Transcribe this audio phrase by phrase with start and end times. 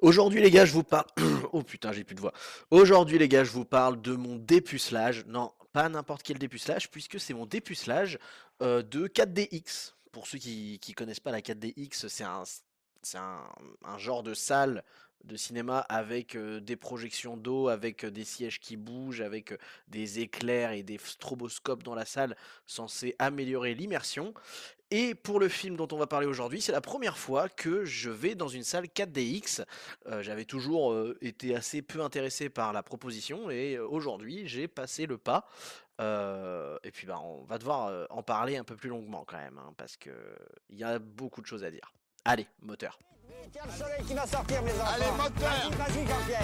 [0.00, 1.06] Aujourd'hui les gars, je vous parle...
[1.52, 2.32] oh putain, j'ai plus de voix.
[2.70, 5.24] Aujourd'hui les gars, je vous parle de mon dépucelage.
[5.26, 8.18] Non, pas n'importe quel dépucelage, puisque c'est mon dépucelage
[8.62, 9.92] euh, de 4DX.
[10.12, 12.44] Pour ceux qui, qui connaissent pas la 4DX, c'est un,
[13.14, 13.40] un,
[13.84, 14.84] un genre de salle
[15.26, 19.54] de cinéma avec des projections d'eau, avec des sièges qui bougent, avec
[19.88, 24.34] des éclairs et des stroboscopes dans la salle censés améliorer l'immersion.
[24.92, 28.08] Et pour le film dont on va parler aujourd'hui, c'est la première fois que je
[28.08, 29.64] vais dans une salle 4DX.
[30.06, 35.18] Euh, J'avais toujours été assez peu intéressé par la proposition et aujourd'hui j'ai passé le
[35.18, 35.48] pas.
[36.00, 39.58] Euh, et puis bah, on va devoir en parler un peu plus longuement quand même,
[39.58, 40.10] hein, parce que
[40.70, 41.92] il y a beaucoup de choses à dire.
[42.24, 42.98] Allez, moteur.
[43.52, 44.92] Tiens le soleil qui va sortir, mes enfants.
[44.94, 46.42] Allez, moteur Vas-y, vas-y, Jean-Pierre.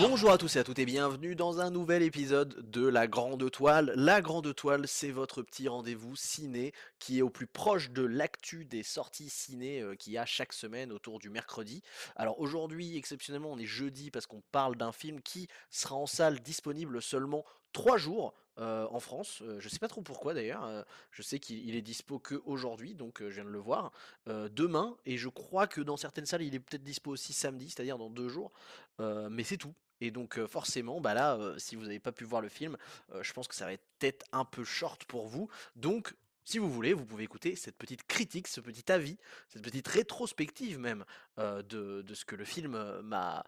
[0.00, 3.50] Bonjour à tous et à toutes et bienvenue dans un nouvel épisode de La Grande
[3.50, 3.92] Toile.
[3.96, 8.64] La Grande Toile, c'est votre petit rendez-vous ciné qui est au plus proche de l'actu
[8.64, 11.82] des sorties ciné euh, qu'il y a chaque semaine autour du mercredi.
[12.16, 16.40] Alors aujourd'hui, exceptionnellement, on est jeudi parce qu'on parle d'un film qui sera en salle
[16.40, 18.32] disponible seulement 3 jours.
[18.56, 20.86] en France, Euh, je sais pas trop pourquoi d'ailleurs.
[21.10, 23.92] je sais qu'il il est dispo que aujourd'hui, donc je viens de le voir
[24.26, 27.98] demain, et je crois que dans certaines salles, il est peut-être dispo aussi samedi, c'est-à-dire
[27.98, 28.52] dans deux jours.
[29.00, 29.74] Mais c'est tout.
[30.00, 32.76] Et donc forcément, bah là, si vous n'avez pas pu voir le film,
[33.20, 35.48] je pense que ça va être peut-être un peu short pour vous.
[35.74, 36.14] Donc,
[36.44, 39.16] si vous voulez, vous pouvez écouter cette petite critique, ce petit avis,
[39.48, 41.04] cette petite rétrospective même
[41.38, 43.44] de, ce que le film m'a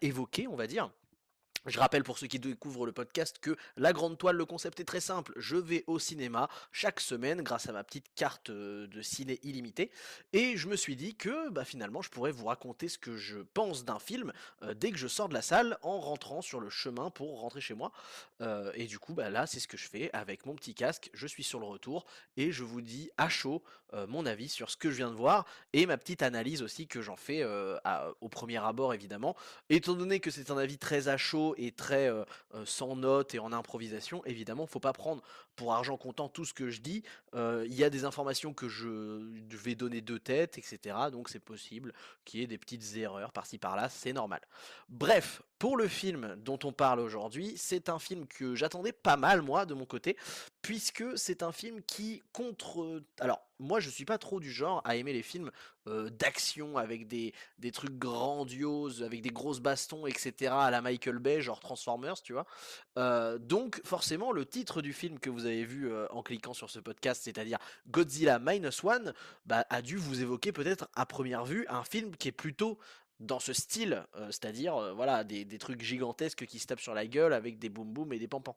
[0.00, 0.90] évoqué, on va dire.
[1.66, 4.84] Je rappelle pour ceux qui découvrent le podcast que la grande toile, le concept est
[4.84, 5.32] très simple.
[5.36, 9.92] Je vais au cinéma chaque semaine grâce à ma petite carte euh, de ciné illimitée.
[10.32, 13.38] Et je me suis dit que bah, finalement je pourrais vous raconter ce que je
[13.54, 16.68] pense d'un film euh, dès que je sors de la salle en rentrant sur le
[16.68, 17.92] chemin pour rentrer chez moi.
[18.40, 21.10] Euh, et du coup bah, là c'est ce que je fais avec mon petit casque.
[21.14, 23.62] Je suis sur le retour et je vous dis à chaud
[24.08, 27.02] mon avis sur ce que je viens de voir et ma petite analyse aussi que
[27.02, 27.44] j'en fais
[28.22, 29.36] au premier abord évidemment.
[29.68, 32.10] Étant donné que c'est un avis très à chaud et très
[32.64, 35.22] sans notes et en improvisation, évidemment, faut pas prendre
[35.56, 37.02] pour argent comptant tout ce que je dis.
[37.34, 40.96] Il y a des informations que je vais donner de tête, etc.
[41.10, 41.92] Donc c'est possible
[42.24, 44.40] qu'il y ait des petites erreurs par-ci par-là, c'est normal.
[44.88, 49.42] Bref, pour le film dont on parle aujourd'hui, c'est un film que j'attendais pas mal
[49.42, 50.16] moi de mon côté,
[50.60, 53.00] puisque c'est un film qui contre...
[53.20, 55.52] Alors moi je suis pas trop du genre à aimer les films
[55.86, 60.52] euh, d'action avec des, des trucs grandioses, avec des grosses bastons, etc.
[60.52, 62.46] à la Michael Bay, genre Transformers, tu vois.
[62.98, 66.70] Euh, donc forcément le titre du film que vous avez vu euh, en cliquant sur
[66.70, 67.58] ce podcast, c'est-à-dire
[67.88, 69.14] Godzilla Minus One,
[69.46, 72.78] bah, a dû vous évoquer peut-être à première vue un film qui est plutôt
[73.22, 77.06] dans ce style, euh, c'est-à-dire euh, voilà des, trucs gigantesques qui se tapent sur la
[77.06, 78.56] gueule avec des boum boum et des pampans.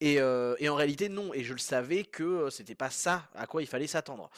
[0.00, 3.46] Et, euh, et en réalité non, et je le savais que c'était pas ça à
[3.46, 4.30] quoi il fallait s'attendre.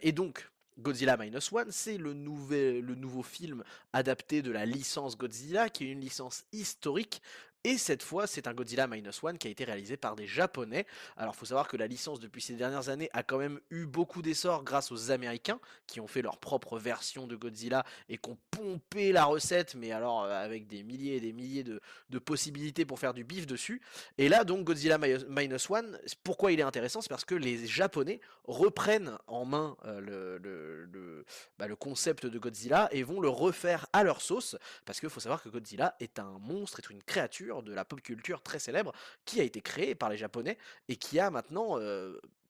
[0.00, 3.62] Et donc Godzilla Minus One, c'est le, le nouveau film
[3.92, 7.20] adapté de la licence Godzilla, qui est une licence historique.
[7.66, 10.86] Et cette fois, c'est un Godzilla Minus One qui a été réalisé par des Japonais.
[11.16, 14.22] Alors, faut savoir que la licence, depuis ces dernières années, a quand même eu beaucoup
[14.22, 18.38] d'essor grâce aux Américains, qui ont fait leur propre version de Godzilla et qui ont
[18.52, 21.80] pompé la recette, mais alors euh, avec des milliers et des milliers de,
[22.20, 23.82] possibilités pour faire du bif dessus.
[24.16, 27.00] Et là, donc, Godzilla Mi- Minus One, pourquoi il est intéressant?
[27.00, 31.24] C'est parce que les Japonais reprennent en main euh, le-
[31.58, 34.56] bah, le concept de Godzilla et vont le refaire à leur sauce.
[34.84, 38.00] Parce qu'il faut savoir que Godzilla est un monstre, est une créature de la pop
[38.00, 38.92] culture très célèbre
[39.24, 40.58] qui a été créée par les Japonais
[40.88, 41.78] et qui a maintenant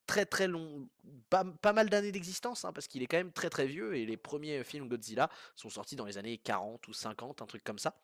[0.06, 0.88] très très long,
[1.28, 4.06] pas, pas mal d'années d'existence, hein, parce qu'il est quand même très très vieux et
[4.06, 7.78] les premiers films Godzilla sont sortis dans les années 40 ou 50, un truc comme
[7.78, 7.94] ça.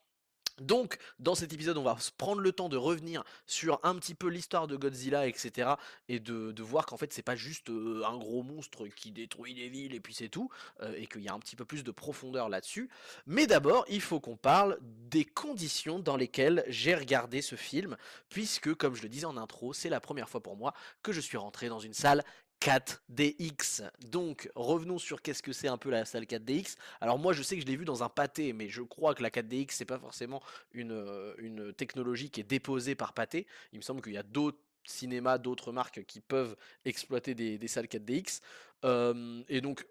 [0.58, 4.28] Donc, dans cet épisode, on va prendre le temps de revenir sur un petit peu
[4.28, 5.70] l'histoire de Godzilla, etc.
[6.08, 9.94] Et de, voir qu'en fait, c'est pas juste un gros monstre qui détruit les villes
[9.94, 10.50] et puis c'est tout,
[10.96, 12.88] et qu'il y a un petit peu plus de profondeur là-dessus.
[13.26, 17.96] Mais d'abord, il faut qu'on parle des conditions dans lesquelles j'ai regardé ce film,
[18.28, 21.20] puisque, comme je le disais en intro, c'est la première fois pour moi que je
[21.20, 22.24] suis rentré dans une salle
[22.62, 23.82] 4DX.
[24.10, 26.76] Donc, revenons sur qu'est-ce que c'est un peu la salle 4DX.
[27.00, 29.22] Alors moi, je sais que je l'ai vu dans un pâté, mais je crois que
[29.22, 30.40] la 4DX, c'est pas forcément
[30.72, 33.48] une, euh, une technologie qui est déposée par pâté.
[33.72, 37.86] Il me semble qu'il y a d'autres cinémas, d'autres marques qui peuvent exploiter des, salles
[37.86, 38.40] 4DX.
[38.84, 39.84] Euh, et donc,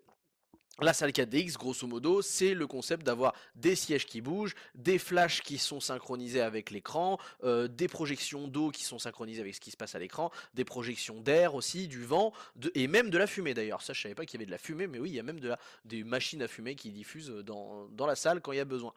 [0.80, 5.42] la salle 4DX, grosso modo, c'est le concept d'avoir des sièges qui bougent, des flashs
[5.42, 9.70] qui sont synchronisés avec l'écran, euh, des projections d'eau qui sont synchronisées avec ce qui
[9.70, 12.34] se passe à l'écran, des projections d'air aussi, du vent,
[12.74, 13.82] et même de la fumée d'ailleurs.
[13.82, 15.24] Ça, je savais pas qu'il y avait de la fumée, mais oui, il y a
[15.24, 15.40] même
[15.86, 18.94] des machines à fumer qui diffusent dans, dans la salle quand il y a besoin.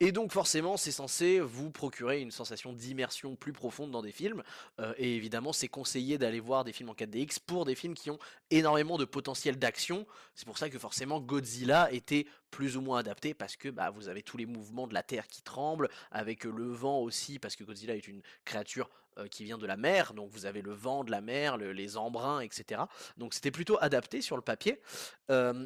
[0.00, 4.42] Et donc, forcément, c'est censé vous procurer une sensation d'immersion plus profonde dans des films.
[4.80, 8.10] Euh, et évidemment, c'est conseillé d'aller voir des films en 4DX pour des films qui
[8.10, 8.18] ont
[8.50, 10.06] énormément de potentiel d'action.
[10.34, 14.08] C'est pour ça que forcément Godzilla était plus ou moins adapté parce que bah, vous
[14.08, 17.64] avez tous les mouvements de la Terre qui tremblent, avec le vent aussi, parce que
[17.64, 18.88] Godzilla est une créature
[19.30, 22.40] qui vient de la mer, donc vous avez le vent de la mer, les embruns,
[22.40, 22.82] etc.
[23.16, 24.80] Donc c'était plutôt adapté sur le papier.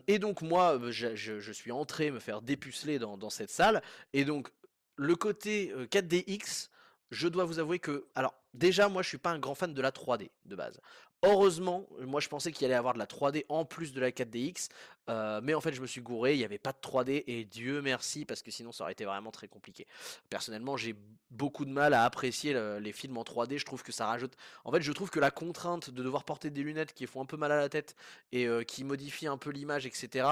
[0.07, 3.83] et donc moi, je, suis entré me faire dépuceler dans, cette salle,
[4.13, 4.51] et donc
[4.97, 6.69] le côté 4DX,
[7.11, 9.83] je dois vous avouer que, alors déjà moi je suis pas un grand fan de
[9.83, 10.81] la 3D de base.
[11.25, 14.71] Heureusement, moi je pensais qu'il allait avoir de la 3D en plus de la 4DX,
[15.09, 17.45] euh, mais en fait je me suis gouré, il n'y avait pas de 3D et
[17.45, 19.87] Dieu merci parce que sinon ça aurait été vraiment très compliqué.
[20.31, 20.95] Personnellement j'ai
[21.31, 24.35] beaucoup de mal à apprécier les films en 3D, je trouve que ça rajoute...
[24.65, 27.27] En fait je trouve que la contrainte de devoir porter des lunettes qui font un
[27.27, 27.97] peu mal à la tête
[28.31, 30.29] et euh, qui modifient un peu l'image, etc.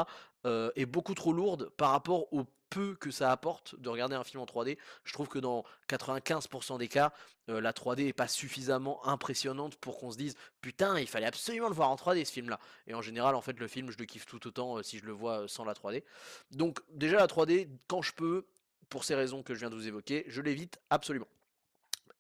[0.47, 4.23] Euh, est beaucoup trop lourde par rapport au peu que ça apporte de regarder un
[4.23, 4.79] film en 3D.
[5.05, 7.13] Je trouve que dans 95% des cas,
[7.49, 11.75] la 3D est pas suffisamment impressionnante pour qu'on se dise putain, il fallait absolument le
[11.75, 12.61] voir en 3D ce film-là.
[12.87, 15.07] Et en général, en fait, le film, je le kiffe tout autant euh, si je
[15.07, 16.03] le vois euh, sans la 3D.
[16.51, 18.47] Donc déjà la 3D, quand je peux,
[18.89, 21.29] pour ces raisons que je viens de vous évoquer, je l'évite absolument.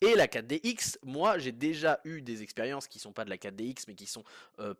[0.02, 3.84] Et la 4DX, moi j'ai déjà eu des expériences qui sont pas de la 4DX
[3.86, 4.24] mais qui sont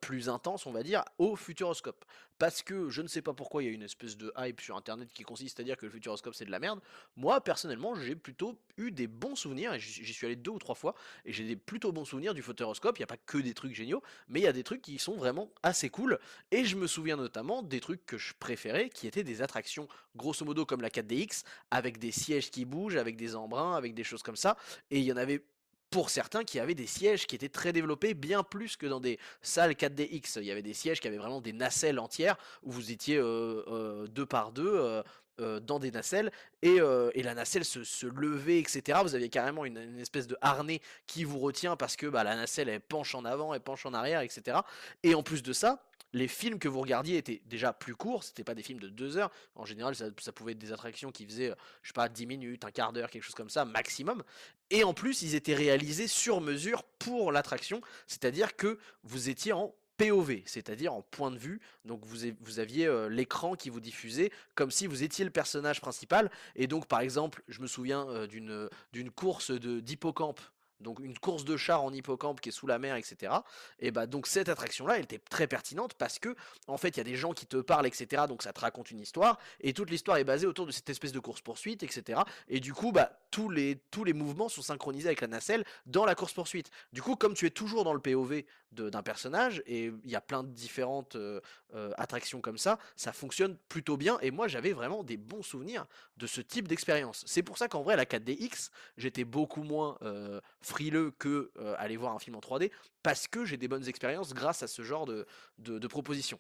[0.00, 2.06] plus intenses on va dire au Futuroscope
[2.40, 4.74] parce que je ne sais pas pourquoi il y a une espèce de hype sur
[4.74, 6.80] internet qui consiste à dire que le futuroscope c'est de la merde.
[7.16, 10.94] Moi personnellement j'ai plutôt eu des bons souvenirs, j'y suis allé deux ou trois fois,
[11.26, 13.74] et j'ai des plutôt bons souvenirs du futuroscope, il n'y a pas que des trucs
[13.74, 16.18] géniaux, mais il y a des trucs qui sont vraiment assez cool,
[16.50, 20.42] et je me souviens notamment des trucs que je préférais, qui étaient des attractions grosso
[20.46, 24.22] modo comme la 4DX, avec des sièges qui bougent, avec des embruns, avec des choses
[24.22, 24.56] comme ça,
[24.90, 25.44] et il y en avait
[25.90, 29.18] pour certains qui avaient des sièges qui étaient très développés, bien plus que dans des
[29.42, 30.38] salles 4DX.
[30.40, 33.64] Il y avait des sièges qui avaient vraiment des nacelles entières, où vous étiez euh,
[33.68, 35.02] euh, deux par deux
[35.40, 36.30] euh, dans des nacelles,
[36.62, 39.00] et, la nacelle se, levait, etc.
[39.02, 42.68] Vous aviez carrément une, espèce de harnais qui vous retient parce que bah, la nacelle,
[42.68, 44.58] elle penche en avant, elle penche en arrière, etc.
[45.02, 45.82] Et en plus de ça,
[46.12, 49.16] les films que vous regardiez étaient déjà plus courts, c'était pas des films de deux
[49.16, 49.30] heures.
[49.54, 52.70] En général, ça, pouvait être des attractions qui faisaient, je sais pas, 10 minutes, un
[52.70, 54.22] quart d'heure, quelque chose comme ça, maximum.
[54.70, 59.74] Et en plus, ils étaient réalisés sur mesure pour l'attraction, c'est-à-dire que vous étiez en
[59.96, 61.60] POV, c'est-à-dire en point de vue.
[61.84, 66.30] Donc vous, aviez euh, l'écran qui vous diffusait comme si vous étiez le personnage principal.
[66.56, 70.40] Et donc par exemple, je me souviens euh, d'une course d'hippocampe
[70.80, 73.32] donc une course de char en hippocampe qui est sous la mer, etc.
[73.78, 76.34] Et bah donc cette attraction-là, elle était très pertinente parce que
[76.66, 78.24] en fait il y a des gens qui te parlent, etc.
[78.28, 81.12] Donc ça te raconte une histoire et toute l'histoire est basée autour de cette espèce
[81.12, 82.20] de course poursuite, etc.
[82.48, 86.04] Et du coup bah tous les tous les mouvements sont synchronisés avec la nacelle dans
[86.04, 86.70] la course poursuite.
[86.92, 90.20] Du coup comme tu es toujours dans le POV d'un personnage et il y a
[90.20, 91.40] plein de différentes euh,
[91.74, 95.86] euh, attractions comme ça, ça fonctionne plutôt bien et moi j'avais vraiment des bons souvenirs
[96.16, 97.24] de ce type d'expérience.
[97.26, 102.14] C'est pour ça qu'en vrai la 4DX j'étais beaucoup moins euh, frileux que aller voir
[102.14, 102.70] un film en 3D
[103.02, 105.26] parce que j'ai des bonnes expériences grâce à ce genre de,
[105.58, 106.38] de propositions.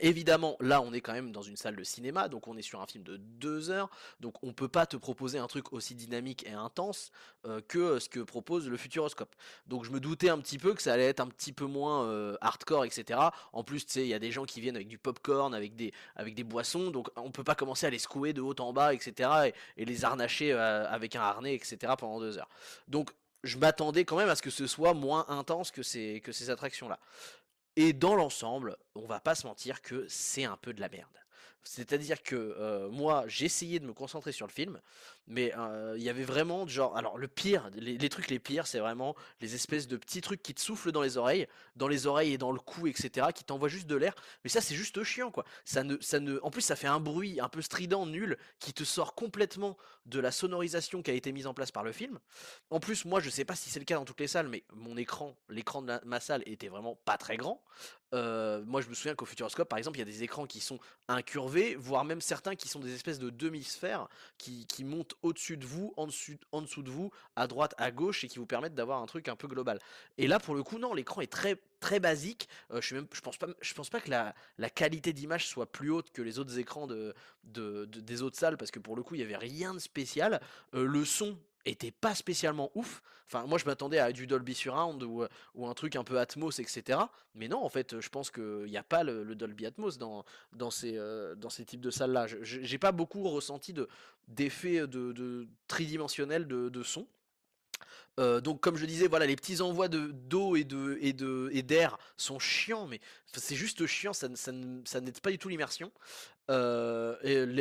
[0.00, 2.80] Évidemment, là, on est quand même dans une salle de cinéma, donc on est sur
[2.82, 3.88] un film de deux heures,
[4.20, 7.10] donc on peut pas te proposer un truc aussi dynamique et intense
[7.46, 9.34] euh, que ce que propose le Futuroscope.
[9.66, 12.04] Donc je me doutais un petit peu que ça allait être un petit peu moins
[12.04, 13.20] euh, hardcore, etc.
[13.52, 15.92] En plus, tu il y a des gens qui viennent avec du popcorn, avec des,
[16.14, 18.92] avec des boissons, donc on peut pas commencer à les secouer de haut en bas,
[18.92, 19.52] etc.
[19.76, 21.94] et, les harnacher euh, avec un harnais, etc.
[21.98, 22.48] pendant deux heures.
[22.88, 23.10] Donc
[23.44, 26.50] je m'attendais quand même à ce que ce soit moins intense que ces, que ces
[26.50, 26.98] attractions-là.
[27.76, 31.16] Et dans l'ensemble, on va pas se mentir que c'est un peu de la merde.
[31.62, 34.80] C'est-à-dire que euh, moi, j'ai essayé de me concentrer sur le film,
[35.26, 38.78] mais euh, il y avait vraiment genre, alors le pire, les, trucs les pires, c'est
[38.78, 42.34] vraiment les espèces de petits trucs qui te soufflent dans les oreilles, dans les oreilles
[42.34, 44.14] et dans le cou, etc., qui t'envoient juste de l'air.
[44.44, 45.44] Mais ça, c'est juste chiant, quoi.
[45.64, 48.72] Ça ne, ça ne, en plus, ça fait un bruit un peu strident, nul, qui
[48.72, 52.18] te sort complètement de la sonorisation qui a été mise en place par le film.
[52.70, 54.64] En plus, moi, je sais pas si c'est le cas dans toutes les salles, mais
[54.72, 57.62] mon écran, l'écran de ma salle était vraiment pas très grand.
[58.14, 60.60] Euh, moi, je me souviens qu'au Futuroscope, par exemple, il y a des écrans qui
[60.60, 64.08] sont incurvés, voire même certains qui sont des espèces de demi-sphères
[64.38, 68.38] qui, montent au-dessus de vous, en dessous, de vous, à droite, à gauche, et qui
[68.38, 69.78] vous permettent d'avoir un truc un peu global.
[70.18, 72.48] Et là, pour le coup, non, l'écran est très basique.
[72.72, 73.20] Euh, je, je
[73.74, 74.34] pense pas, que la,
[74.70, 78.78] qualité d'image soit plus haute que les autres écrans de, des autres salles parce que
[78.78, 80.40] pour le coup il y avait rien de spécial.
[80.74, 83.02] Euh, le son était pas spécialement ouf.
[83.26, 86.98] Enfin, moi je m'attendais à du Dolby Surround ou, un truc un peu Atmos, etc.
[87.34, 90.24] Mais non, en fait, je pense qu'il n'y a pas le, Dolby Atmos dans,
[90.70, 92.26] ces, types de salles-là.
[92.42, 93.74] J'ai pas beaucoup ressenti
[94.28, 97.06] d'effets de, de, tridimensionnels de, son.
[98.16, 103.00] Donc comme je disais, les petits envois de d'eau et d'air sont chiants, mais
[103.34, 105.90] c'est juste chiant, ça, ça, n'aide pas du tout l'immersion.
[106.48, 107.16] Euh,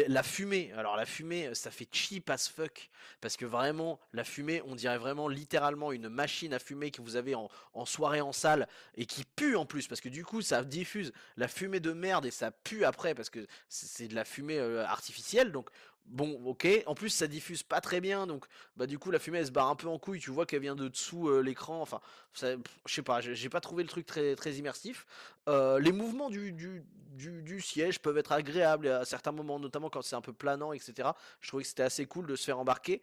[0.07, 2.89] la fumée, alors la fumée, ça fait cheap as fuck,
[3.19, 7.15] parce que vraiment, la fumée, on dirait vraiment littéralement une machine à fumer que vous
[7.15, 10.41] avez en, en soirée en salle, et qui pue en plus, parce que du coup,
[10.41, 14.15] ça diffuse la fumée de merde, et ça pue après, parce que c'est c'est de
[14.15, 15.69] la fumée euh, artificielle, donc
[16.07, 18.45] bon, ok, en plus ça diffuse pas très bien, donc
[18.77, 20.61] bah du coup la fumée elle se barre un peu en couille, tu vois qu'elle
[20.61, 21.99] vient de dessous euh, l'écran, enfin,
[22.33, 22.57] je
[22.87, 25.05] sais pas, j'ai pas trouvé le truc très, très immersif.
[25.47, 26.83] Euh, les mouvements du, du,
[27.15, 31.09] du, siège peuvent être agréables à certains moments, notamment quand c'est un peu planant, etc.
[31.39, 33.01] Je trouvais que c'était assez cool de se faire embarquer.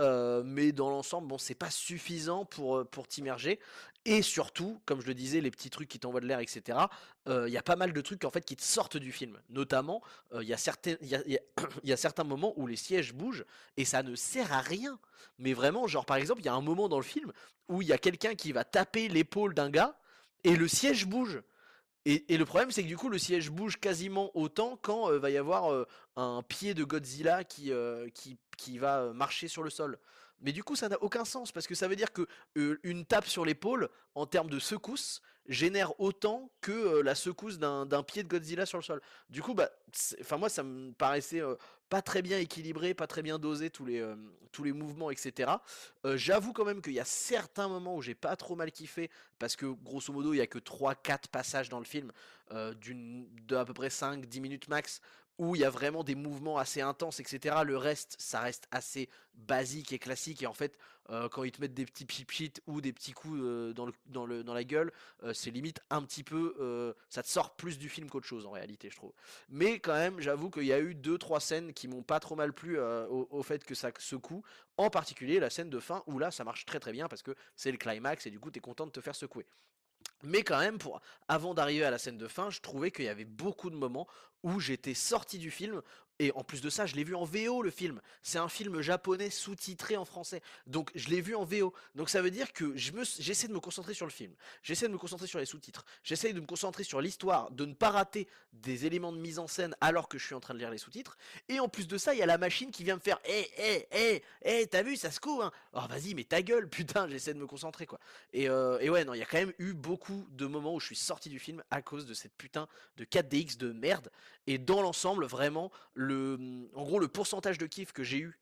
[0.00, 3.60] Euh, mais dans l'ensemble, bon, c'est pas suffisant pour, pour t'immerger.
[4.04, 6.78] Et surtout, comme je le disais, les petits trucs qui t'envoient de l'air, etc.
[7.26, 9.38] Il y a pas mal de trucs en fait qui te sortent du film.
[9.48, 13.44] Notamment, euh, il y, a certains- moments où les sièges bougent
[13.76, 14.98] et ça ne sert à rien.
[15.38, 17.32] Mais vraiment, genre par exemple, il y a un moment dans le film
[17.68, 19.96] où il y a quelqu'un qui va taper l'épaule d'un gars
[20.42, 21.40] et le siège bouge.
[22.04, 25.30] Et, le problème, c'est que du coup, le siège bouge quasiment autant quand euh, va
[25.30, 28.08] y avoir euh, un pied de Godzilla qui, euh,
[28.76, 29.98] va euh, marcher sur le sol.
[30.42, 32.26] Mais du coup, ça n'a aucun sens parce que ça veut dire que
[32.58, 37.58] euh, une tape sur l'épaule, en termes de secousse, génère autant que euh, la secousse
[37.58, 39.00] d'un pied de Godzilla sur le sol.
[39.30, 39.70] Du coup, bah,
[40.20, 41.54] enfin moi, ça me paraissait euh,
[41.88, 44.02] pas très bien équilibré, pas très bien dosé tous les
[44.50, 45.50] tous les mouvements, etc.
[46.04, 49.56] J'avoue quand même qu'il y a certains moments où j'ai pas trop mal kiffé parce
[49.56, 52.12] que grosso modo il y a que trois quatre passages dans le film
[52.80, 55.00] d'une de à peu près 5-10 minutes max
[55.42, 59.08] où il y a vraiment des mouvements assez intenses etc le reste ça reste assez
[59.34, 60.78] basique et classique et en fait
[61.10, 63.74] euh, quand ils te mettent des petits pip ou des petits coups euh,
[64.06, 64.92] dans, la gueule
[65.24, 68.52] euh, c'est limite un petit peu ça te sort plus du film qu'autre chose en
[68.52, 69.12] réalité je trouve.
[69.48, 72.36] Mais quand même j'avoue qu'il y a eu deux trois scènes qui m'ont pas trop
[72.36, 74.44] mal plu au, au fait que ça secoue.
[74.76, 77.34] En particulier la scène de fin où là ça marche très très bien parce que
[77.56, 79.44] c'est le climax et du coup t'es content de te faire secouer.
[80.22, 83.08] Mais quand même, pour, avant d'arriver à la scène de fin, je trouvais qu'il y
[83.08, 84.06] avait beaucoup de moments
[84.42, 85.82] où j'étais sorti du film.
[86.18, 88.00] Et en plus de ça, je l'ai vu en VO le film.
[88.22, 90.40] C'est un film japonais sous-titré en français.
[90.66, 91.72] Donc je l'ai vu en VO.
[91.96, 94.32] Donc ça veut dire que j'essaie de me concentrer sur le film.
[94.62, 95.84] J'essaie de me concentrer sur les sous-titres.
[96.04, 99.48] J'essaie de me concentrer sur l'histoire, de ne pas rater des éléments de mise en
[99.48, 101.16] scène alors que je suis en train de lire les sous-titres.
[101.48, 103.48] Et en plus de ça, il y a la machine qui vient me faire Eh,
[103.58, 107.08] eh, eh, eh, t'as vu, ça se court, hein Oh vas-y, mais ta gueule, putain,
[107.08, 107.98] j'essaie de me concentrer quoi.
[108.32, 110.80] Et, euh, et ouais, non, il y a quand même eu beaucoup de moments où
[110.80, 114.10] je suis sorti du film à cause de cette putain de 4DX de merde.
[114.46, 118.38] Et dans l'ensemble, vraiment, le, en gros, le pourcentage de kiff que j'ai eu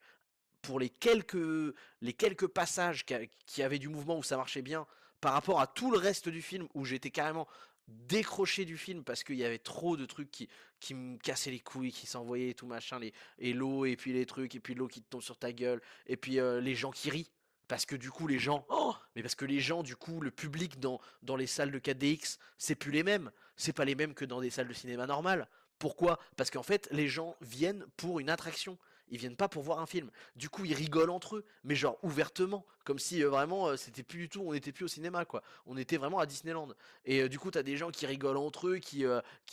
[0.63, 3.05] pour les quelques, les quelques passages
[3.47, 4.87] qui, avaient du mouvement où ça marchait bien,
[5.21, 7.47] par rapport à tout le reste du film où j'étais carrément
[7.89, 10.49] décroché du film parce qu'il y avait trop de trucs qui,
[10.79, 14.27] qui me cassaient les couilles, qui s'envoyaient tout machin, les, et l'eau, et puis les
[14.27, 16.91] trucs, et puis l'eau qui te tombe sur ta gueule, et puis euh, les gens
[16.91, 17.31] qui rient.
[17.71, 18.67] Parce que du coup, les gens.
[18.69, 21.79] Oh Mais parce que les gens, du coup, le public dans, dans les salles de
[21.79, 23.31] 4DX, c'est plus les mêmes.
[23.55, 25.47] C'est pas les mêmes que dans des salles de cinéma normales.
[25.79, 26.19] Pourquoi?
[26.37, 28.77] Parce qu'en fait, les gens viennent pour une attraction.
[29.11, 30.11] Ils viennent pas pour voir un film.
[30.37, 34.03] Du coup, ils rigolent entre eux, mais genre ouvertement, comme si euh, vraiment euh, c'était
[34.03, 35.43] plus du tout, on n'était plus au cinéma quoi.
[35.67, 36.69] On était vraiment à Disneyland.
[37.05, 39.05] Et euh, du coup, t'as des gens qui rigolent entre eux, qui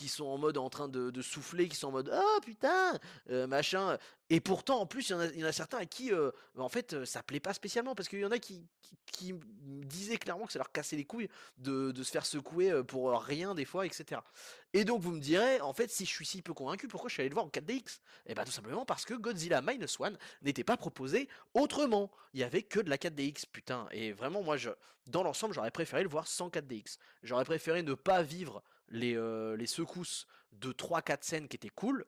[0.07, 2.99] sont en mode en train de, souffler, qui sont en mode oh putain,
[3.47, 3.97] machin.
[4.29, 7.23] Et pourtant, en plus, il y, en a- certains à qui, bah, en fait, ça
[7.23, 8.63] plaît pas spécialement parce qu'il y en a qui,
[9.63, 13.65] disaient clairement que ça leur cassait les couilles de, se faire secouer pour rien des
[13.65, 14.21] fois, etc.
[14.73, 17.13] Et donc vous me direz, en fait, si je suis si peu convaincu, pourquoi je
[17.13, 20.17] suis allé le voir en 4DX Eh ben tout simplement parce que Godzilla Minus One
[20.41, 22.11] n'était pas proposé autrement.
[22.33, 23.87] Il y avait que de la 4DX, putain.
[23.91, 24.69] Et vraiment, moi, je,
[25.07, 26.97] dans l'ensemble, j'aurais préféré le voir sans 4DX.
[27.23, 29.15] J'aurais préféré ne pas vivre les,
[29.57, 32.05] les secousses de 3-4 scènes qui étaient cool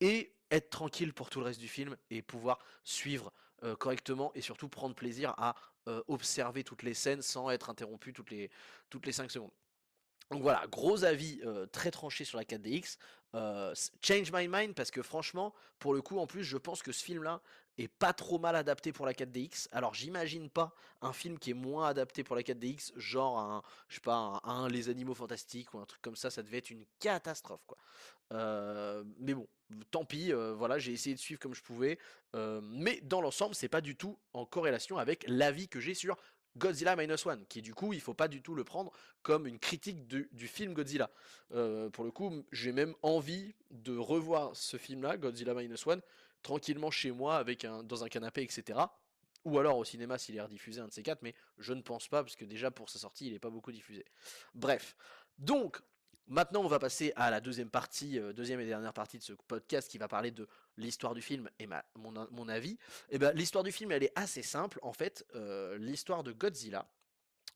[0.00, 3.32] et être tranquille pour tout le reste du film et pouvoir suivre
[3.64, 5.54] euh, correctement et surtout prendre plaisir à
[5.88, 8.50] euh, observer toutes les scènes sans être interrompu toutes les,
[8.90, 9.52] toutes les 5 secondes.
[10.30, 12.98] Donc voilà, gros avis euh, très tranché sur la 4DX.
[13.34, 16.82] Euh, s- change my mind parce que franchement, pour le coup, en plus, je pense
[16.82, 17.42] que ce film-là
[17.78, 19.68] est pas trop mal adapté pour la 4DX.
[19.72, 23.96] Alors j'imagine pas un film qui est moins adapté pour la 4DX, genre un, je
[23.96, 26.84] sais pas, un, Les Animaux Fantastiques ou un truc comme ça, ça devait être une
[26.98, 27.78] catastrophe quoi.
[29.18, 29.46] Mais bon,
[29.92, 31.98] tant pis, euh, voilà, j'ai essayé de suivre comme je pouvais.
[32.34, 36.16] euh, mais dans l'ensemble, c'est pas du tout en corrélation avec l'avis que j'ai sur
[36.56, 38.90] Godzilla Minus One, qui du coup, il faut pas du tout le prendre
[39.22, 41.10] comme une critique du, film Godzilla.
[41.52, 46.02] Euh, pour le coup, j'ai même envie de revoir ce film-là, Godzilla Minus One,
[46.42, 48.80] tranquillement chez moi, avec un, dans un canapé, etc.
[49.44, 52.08] Ou alors au cinéma s'il est rediffusé, un de ces quatre, mais je ne pense
[52.08, 54.04] pas, parce que déjà pour sa sortie, il n'est pas beaucoup diffusé.
[54.54, 54.96] Bref.
[55.38, 55.82] Donc,
[56.26, 59.32] maintenant on va passer à la deuxième partie, euh, deuxième et dernière partie de ce
[59.32, 62.78] podcast qui va parler de l'histoire du film et mon, avis.
[63.10, 64.78] Et ben, l'histoire du film, elle est assez simple.
[64.82, 66.86] En fait, euh, l'histoire de Godzilla,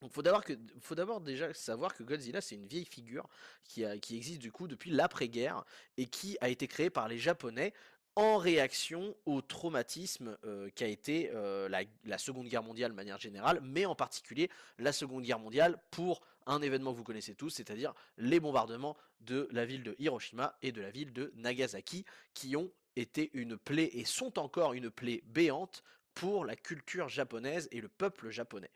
[0.00, 3.28] Donc faut d'abord déjà savoir que Godzilla c'est une vieille figure
[3.64, 5.64] qui existe du coup depuis l'après-guerre
[5.96, 7.72] et qui a été créée par les Japonais
[8.16, 13.20] en réaction au traumatisme euh, qu'a été euh, la, la Seconde Guerre mondiale de manière
[13.20, 17.50] générale, mais en particulier la Seconde Guerre mondiale pour un événement que vous connaissez tous,
[17.50, 22.56] c'est-à-dire les bombardements de la ville de Hiroshima et de la ville de Nagasaki, qui
[22.56, 25.82] ont été une plaie et sont encore une plaie béante
[26.14, 28.70] pour la culture japonaise et le peuple japonais.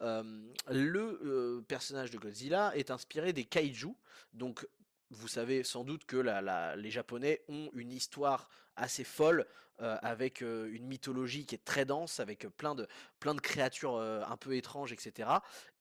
[0.00, 0.22] Euh,
[0.70, 3.88] le euh, personnage de Godzilla est inspiré des kaiju,
[4.32, 4.66] donc
[5.10, 9.46] vous savez sans doute que la- la- les Japonais ont une histoire assez folle
[9.80, 12.86] euh, avec euh, une mythologie qui est très dense, avec euh, plein de,
[13.18, 15.28] plein de créatures un peu étranges, etc.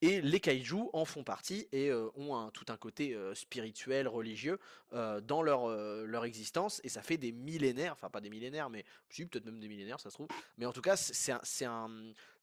[0.01, 4.60] Et les kaiju en font partie et ont tout un côté spirituel, religieux
[4.92, 5.68] dans leur,
[6.06, 6.80] leur existence.
[6.84, 10.10] Et ça fait des millénaires, enfin pas des millénaires, mais peut-être même des millénaires, ça
[10.10, 10.27] se trouve.
[10.58, 11.89] Mais en tout cas, c'est un,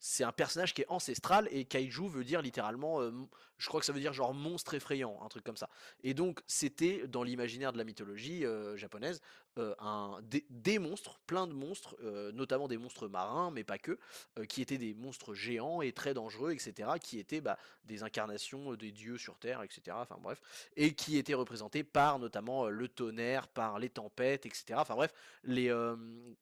[0.00, 3.12] c'est un personnage qui est ancestral et kaiju veut dire littéralement, euh,
[3.58, 5.68] je crois que ça veut dire genre monstre effrayant, un truc comme ça.
[6.02, 9.20] Et donc c'était dans l'imaginaire de la mythologie euh, japonaise
[9.60, 13.98] euh, un, des, monstres, plein de monstres, euh, notamment des monstres marins, mais pas que,
[14.38, 18.74] euh, qui étaient des monstres géants et très dangereux, etc., qui étaient bah, des incarnations
[18.74, 20.40] des dieux sur Terre, etc., enfin bref,
[20.76, 25.12] et qui étaient représentés par notamment le tonnerre, par les tempêtes, etc., enfin bref,
[25.44, 25.96] les, euh,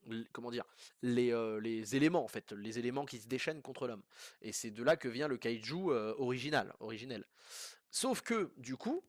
[0.09, 0.65] l- comment dire,
[1.03, 4.03] les, les éléments, en fait, les éléments qui se déchaînent contre l'homme.
[4.43, 7.25] Et c'est de là que vient le kaiju original, originel.
[7.91, 9.03] Sauf que, du coup,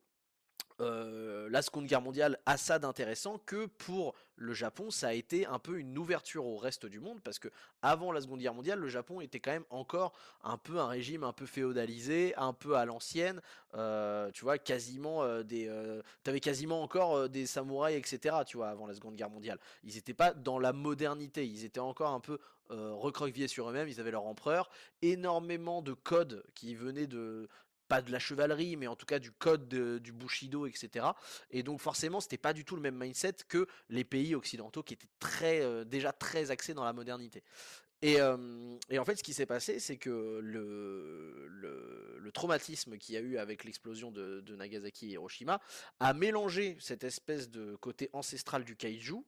[0.82, 5.46] euh, la Seconde Guerre mondiale a ça d'intéressant que pour le Japon, ça a été
[5.46, 7.50] un peu une ouverture au reste du monde parce que
[7.82, 11.24] avant la Seconde Guerre mondiale, le Japon était quand même encore un peu un régime
[11.24, 13.42] un peu féodalisé, un peu à l'ancienne.
[13.76, 18.38] euh, tu vois, quasiment euh, des, euh, t'avais quasiment encore des samouraïs, etc.
[18.46, 21.80] Tu vois, avant la Seconde Guerre mondiale, ils n'étaient pas dans la modernité, ils étaient
[21.80, 23.88] encore un peu recroquevillés sur eux-mêmes.
[23.88, 24.70] Ils avaient leur empereur,
[25.02, 27.50] énormément de codes qui venaient de
[27.90, 31.08] pas de la chevalerie, mais en tout cas du code de- du Bushido, etc.
[31.52, 34.94] Et donc forcément, c'était pas du tout le même mindset que les pays occidentaux qui
[34.94, 37.44] étaient très, euh, déjà très axés dans la modernité.
[38.02, 43.18] Et, euh, et en fait, ce qui s'est passé, c'est que le, traumatisme qu'il y
[43.18, 45.60] a eu avec l'explosion de Nagasaki et Hiroshima
[46.00, 49.26] a mélangé cette espèce de côté ancestral du kaiju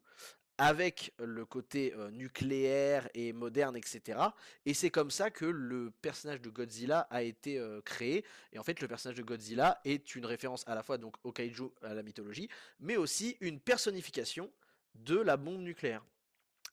[0.62, 4.20] avec le côté euh, nucléaire et moderne, etc.
[4.68, 8.24] Et c'est comme ça que le personnage de Godzilla a été euh, créé.
[8.54, 11.72] Et en fait, le personnage de Godzilla est une référence à la fois au kaiju,
[11.82, 12.48] à la mythologie,
[12.80, 14.52] mais aussi une personnification
[14.94, 16.06] de la bombe nucléaire.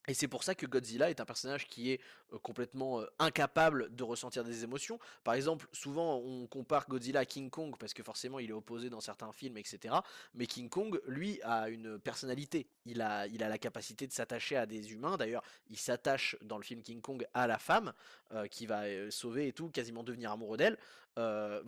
[0.06, 2.00] Et c'est pour ça que Godzilla est un personnage qui est
[2.32, 4.98] euh, complètement euh, incapable de ressentir des émotions.
[5.22, 8.88] Par exemple, souvent on compare Godzilla à King Kong parce que forcément il est opposé
[8.88, 9.94] dans certains films, etc.
[10.34, 12.68] Mais King Kong, lui, a une personnalité.
[12.86, 15.18] Il a, il a la capacité de s'attacher à des humains.
[15.18, 17.92] D'ailleurs, il s'attache dans le film King Kong à la femme
[18.32, 20.78] euh, qui va sauver et tout, quasiment devenir amoureux d'elle.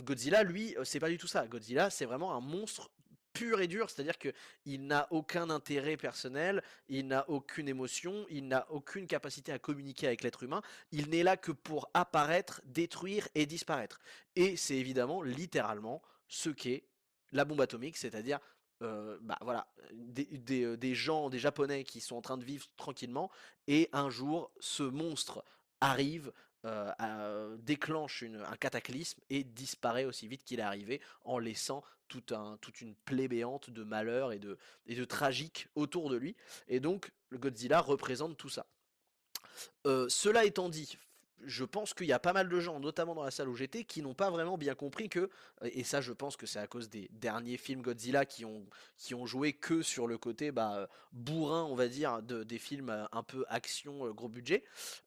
[0.04, 1.44] Godzilla, lui, c'est pas du tout ça.
[1.48, 2.88] Godzilla, c'est vraiment un monstre
[3.32, 4.32] pur et dur, c'est-à-dire que
[4.64, 10.06] il n'a aucun intérêt personnel, il n'a aucune émotion, il n'a aucune capacité à communiquer
[10.06, 10.62] avec l'être humain,
[10.92, 14.00] il n'est là que pour apparaître, détruire et disparaître.
[14.36, 16.84] Et c'est évidemment, littéralement, ce qu'est
[17.32, 18.40] la bombe atomique, c'est-à-dire
[18.82, 23.30] euh, bah voilà, euh, des gens, des Japonais qui sont en train de vivre tranquillement,
[23.66, 25.44] et un jour, ce monstre
[25.80, 26.32] arrive,
[26.64, 32.80] euh, à- déclenche un cataclysme et disparaît aussi vite qu'il est arrivé, en laissant toute
[32.80, 36.36] une plaie béante de malheur et de, et de tragique autour de lui.
[36.66, 38.66] Et donc, le Godzilla représente tout ça.
[39.86, 40.98] Euh, cela étant dit,
[41.44, 43.84] je pense qu'il y a pas mal de gens, notamment dans la salle où j'étais,
[43.84, 45.30] qui n'ont pas vraiment bien compris que,
[45.62, 49.14] et ça je pense que c'est à cause des derniers films Godzilla qui ont, qui
[49.14, 52.90] ont joué que sur le côté bah, euh, bourrin, on va dire, de, des films
[52.90, 54.64] euh, un peu action, euh, gros budget,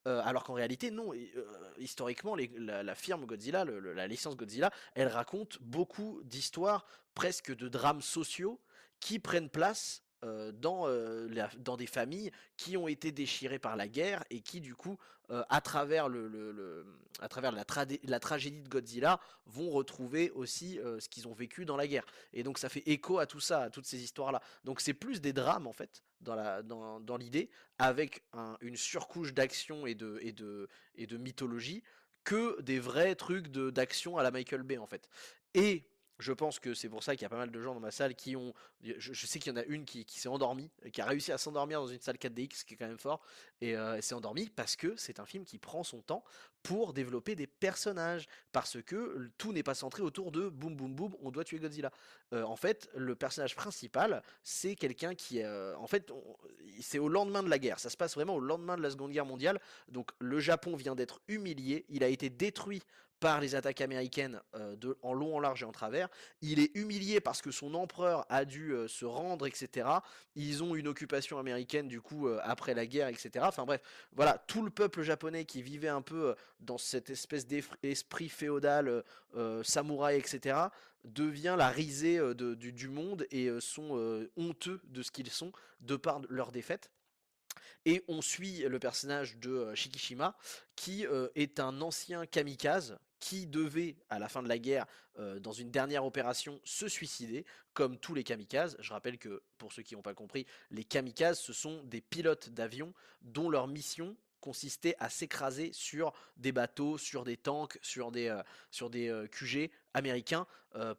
[0.08, 1.46] euh, alors qu'en réalité non, euh,
[1.78, 8.60] historiquement la, firme Godzilla, la licence Godzilla, elle raconte beaucoup d'histoires, presque de drames sociaux,
[9.00, 10.13] qui prennent place euh,
[10.54, 11.28] dans, euh,
[11.60, 14.98] dans des familles qui ont été déchirées par la guerre et qui du coup
[15.30, 16.86] euh, à travers le, le-
[17.20, 21.34] à travers la, tradé- la tragédie de Godzilla vont retrouver aussi euh, ce qu'ils ont
[21.34, 22.06] vécu dans la guerre.
[22.34, 24.94] Et donc ça fait écho à tout ça à toutes ces histoires là donc c'est
[24.94, 29.86] plus des drames en fait dans la dans, dans l'idée avec un- une surcouche d'action
[29.88, 31.84] et de et de et de mythologie
[32.24, 35.10] que des vrais trucs d'action à la Michael Bay en fait.
[35.54, 35.86] Et
[36.20, 37.92] je pense que c'est pour ça qu'il y a pas mal de gens dans ma
[37.92, 38.54] salle qui ont.
[38.82, 41.82] Je, sais qu'il y en a une qui, s'est endormie, qui a réussi à s'endormir
[41.82, 43.22] dans une salle 4DX, ce qui est quand même fort.
[43.62, 46.24] Et euh, s'est endormie parce que c'est un film qui prend son temps
[46.62, 48.28] pour développer des personnages.
[48.52, 51.92] Parce que tout n'est pas centré autour de boum boum boum, on doit tuer Godzilla.
[52.34, 55.42] Euh, en fait, le personnage principal, c'est quelqu'un qui.
[55.42, 56.12] euh, en fait,
[56.80, 57.80] c'est au lendemain de la guerre.
[57.80, 59.60] Ça se passe vraiment au lendemain de la Seconde Guerre mondiale.
[59.90, 62.84] Donc le Japon vient d'être humilié, il a été détruit
[63.24, 64.42] par les attaques américaines
[64.76, 66.10] de, en long, en large et en travers.
[66.42, 69.88] Il est humilié parce que son empereur a dû se rendre, etc.
[70.36, 73.46] Ils ont une occupation américaine du coup après la guerre, etc.
[73.48, 73.80] Enfin bref,
[74.12, 79.06] voilà, tout le peuple japonais qui vivait un peu dans cette espèce d'esprit féodal,
[79.64, 80.58] samouraï, etc.,
[81.06, 86.52] devient la risée du, monde et sont honteux de ce qu'ils sont de par leur
[86.52, 86.92] défaite.
[87.86, 90.38] Et on suit le personnage de Shikishima,
[90.76, 91.06] qui
[91.36, 94.86] est un ancien kamikaze qui devait, à la fin de la guerre,
[95.40, 98.76] dans une dernière opération, se suicider, comme tous les kamikazes.
[98.82, 102.50] Je rappelle que, pour ceux qui n'ont pas compris, les kamikazes, ce sont des pilotes
[102.50, 108.38] d'avion dont leur mission consistait à s'écraser sur des bateaux, sur des tanks, sur des,
[108.72, 110.46] sur des QG américains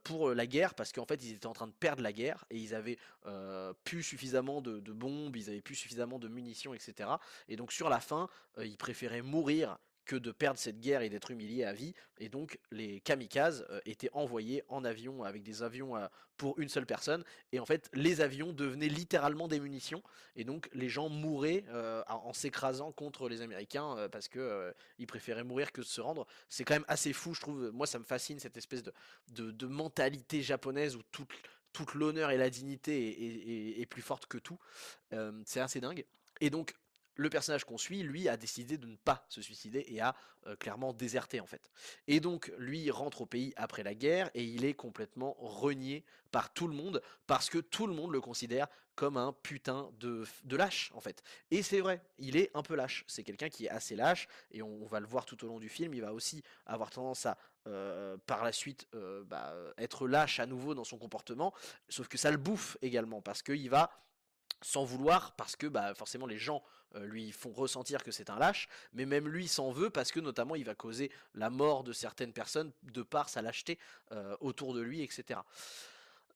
[0.02, 2.56] pour la guerre, parce qu'en fait ils étaient en train de perdre la guerre et
[2.56, 2.96] ils avaient
[3.84, 7.10] plus suffisamment de, de, bombes, ils avaient plus suffisamment de munitions, etc.
[7.48, 11.30] Et donc sur la fin, ils préféraient mourir que de perdre cette guerre et d'être
[11.30, 11.94] humilié à vie.
[12.18, 16.68] Et donc les kamikazes euh, étaient envoyés en avion avec des avions euh, pour une
[16.68, 17.24] seule personne.
[17.52, 20.02] Et en fait, les avions devenaient littéralement des munitions.
[20.36, 25.44] Et donc les gens mouraient euh, en s'écrasant contre les Américains parce que ils préféraient
[25.44, 26.26] mourir que de se rendre.
[26.48, 27.70] C'est quand même assez fou, je trouve.
[27.72, 28.92] Moi, ça me fascine cette espèce de,
[29.50, 31.30] de, mentalité japonaise où toute,
[31.72, 34.58] toute l'honneur et la dignité est plus forte que tout.
[35.44, 36.04] c'est assez dingue.
[36.40, 36.74] Et donc
[37.16, 40.14] le personnage qu'on suit, lui, a décidé de ne pas se suicider et a
[40.46, 41.70] euh, clairement déserté en fait.
[42.06, 46.52] Et donc, lui rentre au pays après la guerre et il est complètement renié par
[46.52, 50.90] tout le monde parce que tout le monde le considère comme un putain de, lâche
[50.94, 51.22] en fait.
[51.50, 53.04] Et c'est vrai, il est un peu lâche.
[53.06, 55.68] C'est quelqu'un qui est assez lâche et on, va le voir tout au long du
[55.68, 55.94] film.
[55.94, 60.44] Il va aussi avoir tendance à euh, par la suite euh, bah, être lâche à
[60.44, 61.54] nouveau dans son comportement,
[61.88, 63.90] sauf que ça le bouffe également parce qu'il va
[64.60, 66.62] sans vouloir parce que bah, forcément les gens
[67.02, 70.54] lui font ressentir que c'est un lâche, mais même lui s'en veut parce que notamment
[70.54, 73.78] il va causer la mort de certaines personnes de par sa lâcheté
[74.12, 75.40] euh, autour de lui, etc.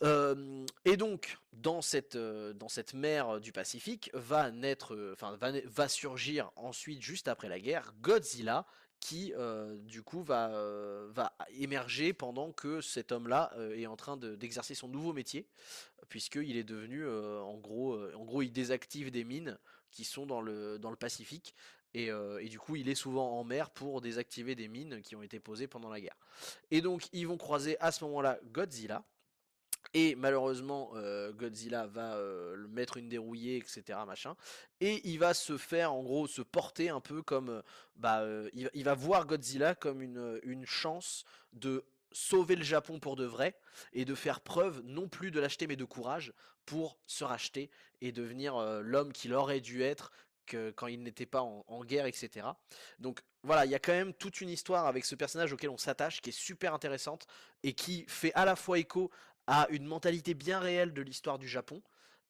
[0.02, 5.88] Euh, et donc, dans cette, dans cette mer du Pacifique, va naître, enfin, va, va,
[5.88, 8.64] surgir ensuite, juste après la guerre, Godzilla,
[9.00, 9.32] qui
[9.84, 10.50] du coup va,
[11.10, 15.46] va émerger pendant que cet homme-là est en train d'exercer son nouveau métier,
[16.08, 19.56] puisqu'il est devenu, en, gros, en gros, il désactive des mines
[19.90, 21.54] qui sont dans le, dans le Pacifique,
[21.94, 22.08] et,
[22.40, 25.40] et, du coup, il est souvent en mer pour désactiver des mines qui ont été
[25.40, 26.16] posées pendant la guerre.
[26.70, 29.04] Et donc, ils vont croiser à ce moment-là Godzilla,
[29.94, 33.98] et malheureusement, euh, Godzilla va euh, mettre une dérouillée, etc.
[34.06, 34.36] Machin.
[34.80, 37.48] Et il va se faire, en gros, se porter un peu comme.
[37.48, 37.62] Euh,
[37.96, 38.22] bah,
[38.52, 43.54] il, va voir Godzilla comme une, une chance de sauver le Japon pour de vrai
[43.92, 46.32] et de faire preuve non plus de lâcheté mais de courage
[46.64, 50.12] pour se racheter et devenir l'homme qu'il aurait dû être
[50.76, 52.46] quand il n'était pas en, guerre, etc.
[52.98, 55.78] Donc voilà, il y a quand même toute une histoire avec ce personnage auquel on
[55.78, 57.26] s'attache qui est super intéressante
[57.62, 59.10] et qui fait à la fois écho
[59.46, 61.82] a une mentalité bien réelle de l'histoire du Japon.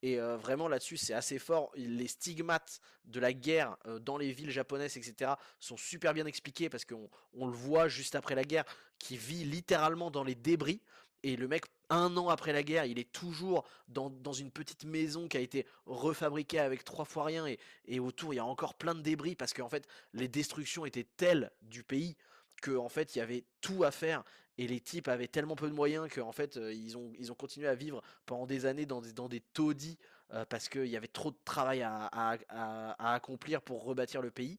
[0.02, 1.72] Et euh, vraiment là-dessus, c'est assez fort.
[1.74, 6.68] Les stigmates de la guerre euh, dans les villes japonaises, etc., sont super bien expliqués
[6.68, 8.64] parce qu'on on le voit juste après la guerre,
[8.98, 10.80] qui vit littéralement dans les débris.
[11.24, 14.84] Et le mec, un an après la guerre, il est toujours dans, dans une petite
[14.84, 17.46] maison qui a été refabriquée avec trois fois rien.
[17.46, 20.86] Et, et autour, il y a encore plein de débris parce qu'en fait, les destructions
[20.86, 22.16] étaient telles du pays
[22.62, 24.22] qu'en en fait, il y avait tout à faire
[24.58, 27.74] et les types avaient tellement peu de moyens qu'en fait euh, ils ont, continué à
[27.74, 29.98] vivre pendant des années dans des taudis
[30.34, 32.38] euh, parce qu'il y avait trop de travail à,
[32.98, 34.58] accomplir pour rebâtir le pays.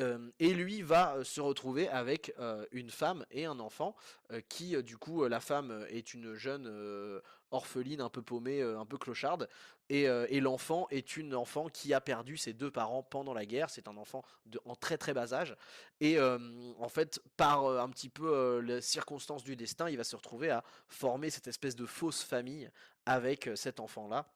[0.00, 2.34] Euh, et lui va se retrouver avec
[2.72, 3.94] une femme et un enfant
[4.48, 7.22] qui du coup la femme est une jeune
[7.52, 9.48] orpheline un peu paumée, un peu clocharde
[9.88, 10.08] et,
[10.40, 13.70] l'enfant est une enfant qui a perdu ses deux parents pendant la guerre.
[13.70, 14.24] C'est un enfant
[14.64, 15.54] en très très bas âge
[16.00, 20.50] et en fait par un petit peu les circonstances du destin, il va se retrouver
[20.50, 22.68] à former cette espèce de fausse famille
[23.06, 24.26] avec cet enfant là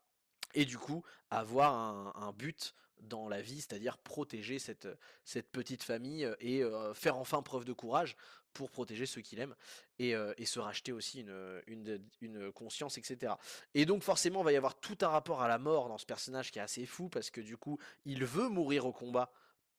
[0.54, 4.88] et du coup avoir un, but dans la vie, c'est-à-dire protéger cette,
[5.24, 6.62] cette petite famille et
[6.94, 8.16] faire enfin preuve de courage
[8.52, 9.54] pour protéger ceux qu'il aime
[9.98, 11.24] et, se racheter aussi
[11.66, 13.34] une, conscience, etc.
[13.74, 16.06] Et donc forcément, il va y avoir tout un rapport à la mort dans ce
[16.06, 19.30] personnage qui est assez fou parce que du coup, il veut mourir au combat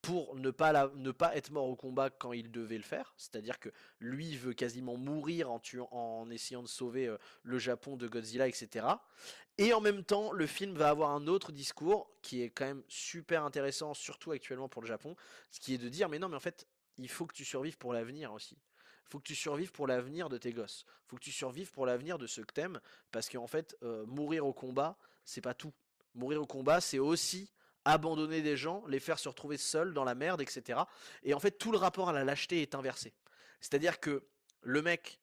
[0.02, 3.14] pour ne pas, ne pas être mort au combat quand il devait le faire.
[3.18, 8.08] C'est-à-dire que lui veut quasiment mourir en, en essayant de sauver euh, le Japon de
[8.08, 8.88] Godzilla, etc.
[9.58, 12.84] Et en même temps, le film va avoir un autre discours qui est quand même
[12.88, 15.18] super intéressant, surtout actuellement pour le Japon,
[15.52, 16.66] ce qui est de dire, mais non, mais en fait,
[16.98, 18.56] il faut que tu survives pour l'avenir aussi.
[18.56, 20.86] Il faut que tu survives pour l'avenir de tes gosses.
[20.88, 22.80] Il faut que tu survives pour l'avenir de ceux que t'aimes,
[23.12, 25.74] parce qu'en fait, euh, mourir au combat, c'est pas tout.
[26.16, 27.52] Mourir au combat, c'est aussi
[27.92, 30.80] abandonner des gens, les faire se retrouver seuls dans la merde, etc.
[31.24, 33.14] Et en fait, tout le rapport à la lâcheté est inversé.
[33.62, 34.28] C'est-à-dire que
[34.62, 35.20] le mec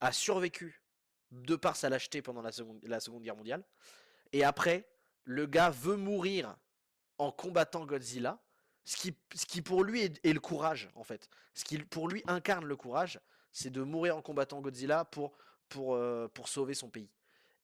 [0.00, 0.82] a survécu
[1.30, 3.64] de par sa lâcheté pendant la seconde, Guerre mondiale.
[4.32, 4.88] Et après,
[5.24, 6.56] le gars veut mourir
[7.18, 8.40] en combattant Godzilla,
[8.84, 11.28] ce qui, pour lui est, le courage, en fait.
[11.54, 13.20] Ce qui pour lui incarne le courage,
[13.52, 15.36] c'est de mourir en combattant Godzilla pour,
[15.68, 17.10] pour, euh, pour sauver son pays.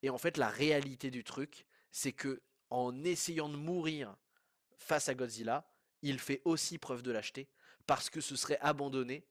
[0.03, 2.43] Et en fait, la réalité du truc, c'est que
[2.75, 4.17] en essayant de mourir
[4.79, 5.65] face à Godzilla,
[6.03, 7.49] il fait aussi preuve de lâcheté,
[7.87, 9.25] parce que ce serait abandonner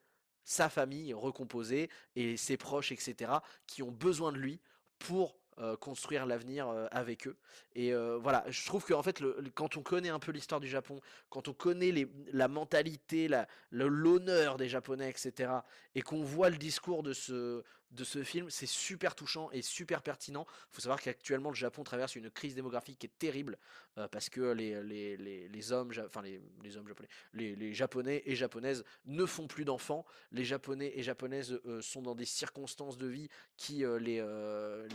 [0.45, 3.33] sa famille recomposée et ses proches, etc.,
[3.67, 4.61] qui ont besoin de lui
[4.97, 7.35] pour euh, construire l'avenir euh, avec eux.
[7.75, 9.21] Et euh, voilà, je trouve que en fait,
[9.53, 13.29] quand on connaît un peu l'histoire du Japon, quand on connaît la mentalité,
[13.71, 15.51] l'honneur des Japonais, etc.,
[15.95, 17.61] et qu'on voit le discours de ce,
[17.93, 20.45] de ce film, c'est super touchant et super pertinent.
[20.49, 23.57] Il faut savoir qu'actuellement, le Japon traverse une crise démographique qui est terrible
[23.97, 28.35] euh, parce que les, les, les, les hommes, enfin les, hommes japonais, les, Japonais et
[28.35, 30.05] Japonaises ne font plus d'enfants.
[30.31, 34.23] Les Japonais et Japonaises euh, sont dans des circonstances de vie qui euh, les,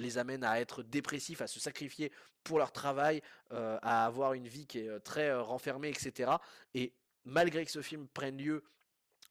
[0.00, 2.10] les amènent à être dépressifs, à se sacrifier
[2.42, 6.32] pour leur travail, à avoir une vie qui est très renfermée, etc.
[6.74, 6.92] Et
[7.24, 8.64] malgré que ce film prenne lieu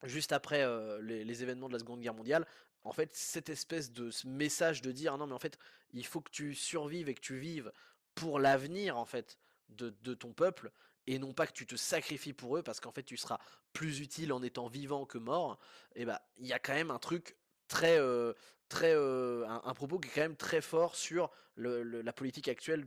[0.03, 0.65] juste après
[1.01, 2.45] les événements de la Seconde Guerre mondiale,
[2.87, 5.57] en fait, cette espèce de message de dire non, mais en fait,
[5.91, 7.71] il faut que tu survives et que tu vives
[8.15, 9.37] pour l'avenir, en fait,
[9.69, 10.71] de, de ton peuple,
[11.05, 13.39] et non pas que tu te sacrifies pour eux, parce qu'en fait, tu seras
[13.73, 15.59] plus utile en étant vivant que mort,
[15.95, 17.35] et bah, il y a quand même un truc
[17.67, 18.33] très, euh,
[18.69, 22.83] très, un, propos qui est quand même très fort sur la politique actuelle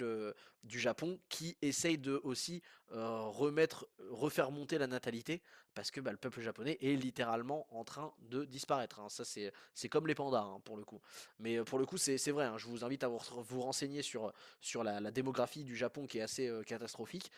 [0.64, 5.42] du Japon, qui essaye de aussi remettre, refaire monter la natalité,
[5.74, 9.00] parce que bah, le peuple japonais est littéralement en train de disparaître.
[9.00, 9.08] hein.
[9.08, 11.00] Ça, c'est, c'est comme les pandas, hein, pour le coup.
[11.38, 12.46] Mais pour le coup, c'est, vrai.
[12.46, 12.58] hein.
[12.58, 16.22] Je vous invite à vous, vous renseigner sur, sur la, démographie du Japon qui est
[16.22, 17.30] assez catastrophique.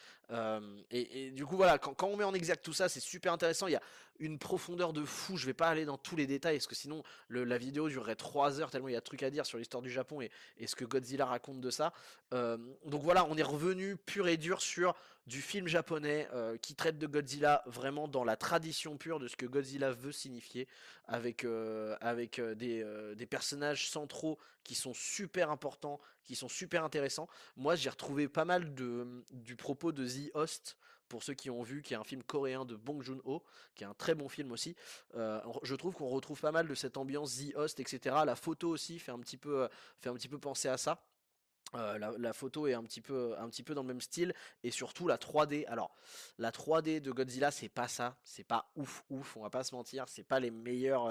[0.90, 3.66] Et, du coup, voilà, quand, on met en exact tout ça, c'est super intéressant.
[3.66, 3.82] Il y a
[4.18, 5.36] une profondeur de fou.
[5.36, 8.60] Je vais pas aller dans tous les détails, parce que sinon, la vidéo durerait 3
[8.60, 10.30] heures, tellement il y a de trucs à dire sur l'histoire du Japon et,
[10.66, 11.92] ce que Godzilla raconte de ça.
[12.32, 14.94] Euh, donc voilà, on est revenu pur et dur sur
[15.26, 19.36] du film japonais euh, qui traite de Godzilla vraiment dans la tradition pure de ce
[19.36, 20.66] que Godzilla veut signifier,
[21.06, 22.82] avec, euh, avec des,
[23.16, 27.28] des personnages centraux qui sont super importants, qui sont super intéressants.
[27.56, 30.78] Moi, j'ai retrouvé pas mal de, du propos de The Host,
[31.12, 33.42] pour ceux qui ont vu, qui est un film coréen de Bong Joon-ho,
[33.74, 34.74] qui est un très bon film aussi.
[35.14, 38.16] Euh, je trouve qu'on retrouve pas mal de cette ambiance The Host, etc.
[38.24, 41.04] La photo aussi fait un petit peu, euh, fait un petit peu penser à ça.
[41.74, 44.70] Euh, la, photo est un petit peu un petit peu dans le même style et
[44.70, 45.66] surtout la 3D.
[45.66, 45.94] Alors
[46.38, 49.74] la 3D de Godzilla c'est pas ça, c'est pas ouf ouf, on va pas se
[49.74, 51.08] mentir, c'est pas les meilleurs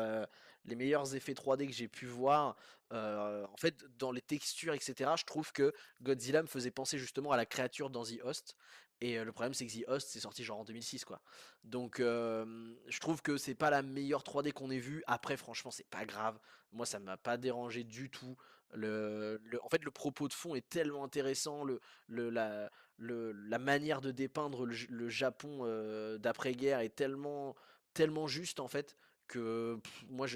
[0.66, 2.56] les meilleurs effets 3D que j'ai pu voir.
[2.92, 5.12] En fait dans les textures etc.
[5.18, 8.56] Je trouve que Godzilla me faisait penser justement à la créature dans The Host.
[9.02, 11.22] Et le problème c'est que The Host c'est sorti genre en 2006 quoi.
[11.64, 15.04] Donc je trouve que c'est pas la meilleure 3D qu'on ait vue.
[15.08, 16.40] Après franchement c'est pas grave.
[16.72, 18.38] Moi ça m'a pas dérangé du tout.
[18.74, 23.60] Le, en fait, le propos de fond est tellement intéressant, le, le- la, le- la
[23.60, 25.66] manière de dépeindre le, Japon
[26.20, 27.56] d'après-guerre est tellement,
[27.94, 28.96] tellement juste en fait
[29.28, 29.78] que
[30.10, 30.28] moi,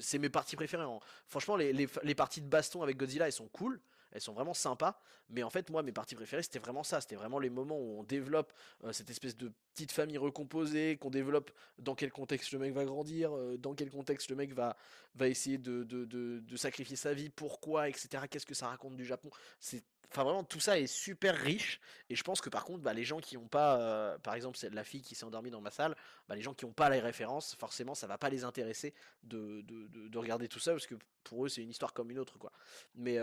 [0.00, 0.84] c'est mes parties préférées.
[1.28, 3.80] Franchement, les, les, les parties de baston avec Godzilla, elles sont cool,
[4.12, 5.00] elles sont vraiment sympas.
[5.30, 7.00] Mais en fait, moi, mes parties préférées, c'était vraiment ça.
[7.00, 8.52] C'était vraiment les moments où on développe
[8.84, 12.84] euh, cette espèce de petite famille recomposée, qu'on développe dans quel contexte le mec va
[12.84, 14.76] grandir, euh, dans quel contexte le mec va,
[15.14, 18.24] va essayer de, de, de, sacrifier sa vie, pourquoi, etc.
[18.30, 21.78] Qu'est-ce que ça raconte du Japon C'est, enfin vraiment tout ça est super riche.
[22.08, 24.56] Et je pense que par contre, bah, les gens qui n'ont pas, euh, par exemple,
[24.56, 25.94] c'est la fille qui s'est endormie dans ma salle,
[26.28, 29.60] bah, les gens qui n'ont pas les références, forcément, ça va pas les intéresser de,
[29.62, 32.18] de, de, de regarder tout ça parce que pour eux, c'est une histoire comme une
[32.18, 32.52] autre, quoi.
[32.94, 33.18] Mais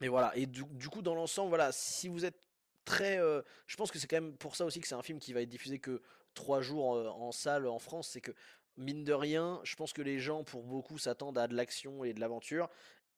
[0.00, 0.34] mais voilà.
[0.36, 2.40] Et du, coup, dans l'ensemble, voilà, si vous êtes
[2.84, 5.18] très, euh, je pense que c'est quand même pour ça aussi que c'est un film
[5.18, 6.00] qui va être diffusé que
[6.34, 8.32] trois jours euh, en salle en France, c'est que
[8.76, 12.14] mine de rien, je pense que les gens, pour beaucoup, s'attendent à de l'action et
[12.14, 12.68] de l'aventure.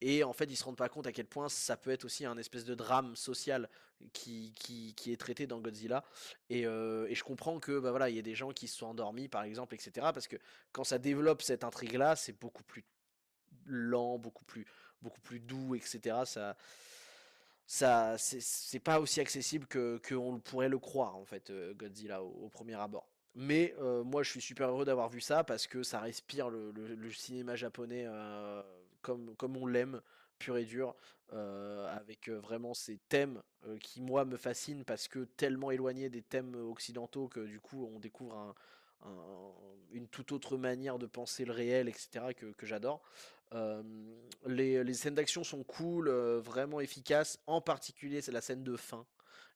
[0.01, 2.25] Et en fait, ils se rendent pas compte à quel point ça peut être aussi
[2.25, 3.69] un espèce de drame social
[4.11, 6.03] qui, qui, est traité dans Godzilla.
[6.49, 8.87] Et, euh, je comprends que bah voilà, il y a des gens qui se sont
[8.87, 10.07] endormis, par exemple, etc.
[10.13, 10.35] Parce que
[10.73, 12.83] quand ça développe cette intrigue-là, c'est beaucoup plus
[13.65, 14.65] lent, beaucoup plus,
[15.03, 16.25] beaucoup plus doux, etc.
[16.25, 16.55] Ça,
[17.65, 22.49] ça, c'est pas aussi accessible que qu'on pourrait le croire en fait, euh, Godzilla au,
[22.49, 23.07] premier abord.
[23.35, 26.73] Mais euh, moi, je suis super heureux d'avoir vu ça parce que ça respire le,
[27.11, 28.61] cinéma japonais euh,
[29.01, 30.01] comme comme on l'aime,
[30.39, 30.95] pur et dur,
[31.31, 33.41] avec vraiment ces thèmes
[33.79, 37.99] qui moi me fascinent parce que tellement éloignés des thèmes occidentaux que du coup on
[37.99, 38.53] découvre un-
[39.01, 39.51] un-
[39.93, 42.33] une toute autre manière de penser le réel, etc.
[42.35, 43.01] que j'adore.
[43.53, 43.83] Euh,
[44.45, 47.39] les, les scènes d'action sont cool, euh, vraiment efficaces.
[47.47, 49.05] En particulier, c'est la scène de fin.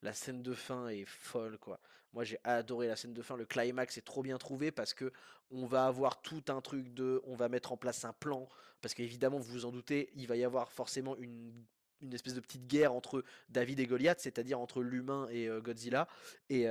[0.01, 1.79] La scène de fin est folle, quoi.
[2.13, 3.35] Moi, j'ai adoré la scène de fin.
[3.35, 5.11] Le climax est trop bien trouvé parce que
[5.51, 8.47] on va avoir tout un truc de, on va mettre en place un plan
[8.81, 11.51] parce qu'évidemment, vous vous en doutez, il va y avoir forcément une
[11.99, 16.07] une espèce de petite guerre entre David et Goliath, c'est-à-dire entre l'humain et euh, Godzilla.
[16.51, 16.67] Et,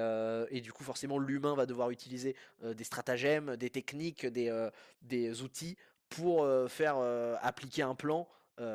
[0.50, 4.68] et, du coup, forcément, l'humain va devoir utiliser des stratagèmes, des techniques, des,
[5.02, 5.76] des outils
[6.08, 6.96] pour faire
[7.42, 8.28] appliquer un plan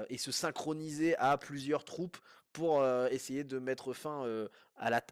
[0.10, 2.18] et se synchroniser à plusieurs troupes
[2.54, 4.26] pour essayer de mettre fin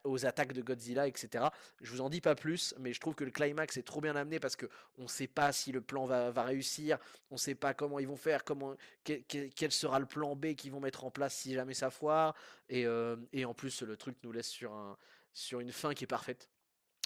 [0.03, 1.45] aux attaques de Godzilla, etc.
[1.81, 4.15] Je vous en dis pas plus, mais je trouve que le climax est trop bien
[4.15, 4.65] amené parce que
[4.97, 6.97] on sait pas si le plan va, réussir,
[7.31, 10.79] on sait pas comment ils vont faire, comment quel, sera le plan B qu'ils vont
[10.79, 12.35] mettre en place si jamais ça foire,
[12.69, 14.97] et, en plus le truc nous laisse sur un
[15.31, 16.49] sur une fin qui est parfaite.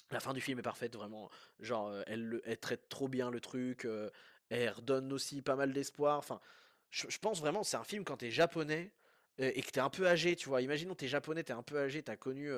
[0.10, 1.30] La fin du film est parfaite, vraiment.
[1.60, 3.88] Genre, elle traite trop bien le truc,
[4.50, 6.18] elle redonne aussi pas mal d'espoir.
[6.18, 6.40] Enfin,
[6.92, 8.92] je, pense vraiment, c'est un film quand t'es japonais
[9.40, 10.62] et que t'es un peu âgé, tu vois.
[10.62, 12.52] Imaginons t'es japonais, t'es un peu âgé, t'as connu,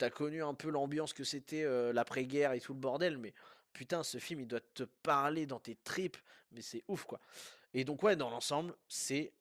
[0.00, 3.34] as connu un peu l'ambiance que c'était l'après-guerre et tout le bordel, mais
[3.72, 6.16] putain, ce film il doit te parler dans tes tripes,
[6.52, 7.20] mais c'est ouf quoi.
[7.74, 9.32] Et donc ouais, dans l'ensemble, c'est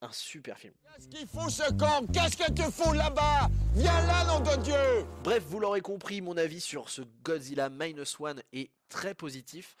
[0.00, 0.74] un super film.
[0.82, 3.48] Qu'est-ce qu'il fout ce camp Qu'est-ce que tu fous là-bas?
[3.74, 8.20] Viens là, nom de Dieu Bref, vous l'aurez compris, mon avis sur ce Godzilla Minus
[8.20, 9.76] One est très positif.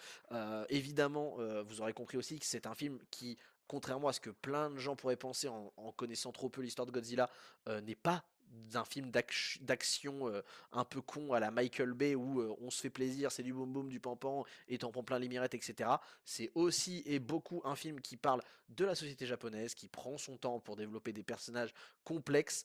[0.68, 1.36] évidemment,
[1.68, 4.78] vous aurez compris aussi que c'est un film qui contrairement à ce que plein de
[4.78, 7.30] gens pourraient penser en, connaissant trop peu l'histoire de Godzilla,
[7.68, 8.24] euh, n'est pas
[8.70, 12.80] d'un film d'action euh, un peu con à la Michael Bay où euh, on se
[12.80, 15.90] fait plaisir, c'est du boum boum, du pampan et t'en prends plein les mirettes, etc.
[16.24, 20.36] C'est aussi et beaucoup un film qui parle de la société japonaise, qui prend son
[20.36, 22.64] temps pour développer des personnages complexes,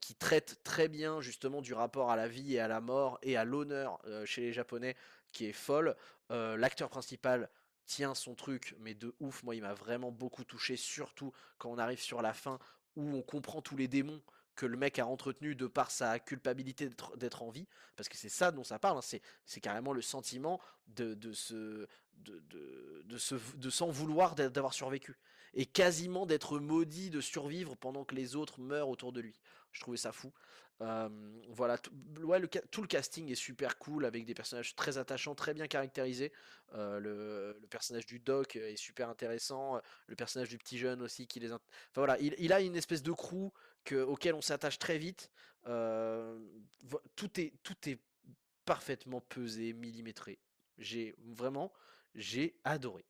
[0.00, 3.36] qui traite très bien justement du rapport à la vie et à la mort et
[3.36, 4.96] à l'honneur chez les Japonais
[5.30, 5.96] qui est folle.
[6.28, 7.48] L'acteur principal
[7.86, 11.78] tient son truc, mais de ouf, moi il m'a vraiment beaucoup touché, surtout quand on
[11.78, 12.58] arrive sur la fin
[12.96, 14.20] où on comprend tous les démons
[14.54, 18.28] que le mec a entretenu de par sa culpabilité d'être en vie, parce que c'est
[18.28, 19.18] ça dont ça parle, hein.
[19.44, 21.86] c'est carrément le sentiment de, de, se,
[22.18, 23.02] de, de,
[23.56, 25.18] de s'en vouloir d'avoir survécu,
[25.54, 29.40] et quasiment d'être maudit de survivre pendant que les autres meurent autour de lui.
[29.72, 30.32] Je trouvais ça fou
[31.48, 36.32] voilà, tout le casting est super cool avec des personnages très attachants, très bien caractérisés.
[36.72, 41.52] le, personnage du doc est super intéressant, le personnage du petit jeune aussi qui les.
[41.52, 41.62] Enfin
[41.94, 43.52] voilà, il, a une espèce de crew
[43.84, 45.30] que, auquel on s'attache très vite.
[45.64, 47.98] tout est tout est
[48.64, 50.38] parfaitement pesé, millimétré.
[50.78, 51.72] J'ai vraiment,
[52.14, 53.04] j'ai adoré.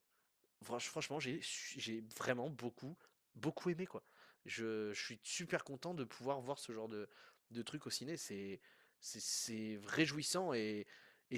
[0.63, 2.97] Franchement, j'ai vraiment beaucoup
[3.35, 4.03] beaucoup aimé quoi.
[4.45, 7.09] Je, suis super content de pouvoir voir ce genre de,
[7.53, 8.61] de trucs au ciné, c'est
[9.01, 10.87] c'est réjouissant et,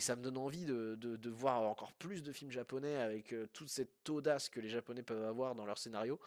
[0.00, 4.10] ça me donne envie de, de, voir encore plus de films japonais avec toute cette
[4.10, 6.18] audace que les japonais peuvent avoir dans leur scénario.